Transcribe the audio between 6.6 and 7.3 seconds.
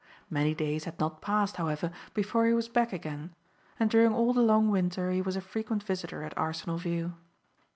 View.